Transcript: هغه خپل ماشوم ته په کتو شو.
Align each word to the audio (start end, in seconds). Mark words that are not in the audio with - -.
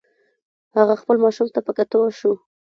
هغه 0.77 0.93
خپل 1.01 1.15
ماشوم 1.23 1.47
ته 1.53 1.59
په 1.65 1.71
کتو 1.77 1.99
شو. 2.19 2.33